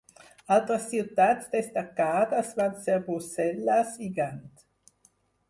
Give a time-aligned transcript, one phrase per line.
[0.53, 4.43] Altres ciutats destacades van ser Brussel·les i Gant.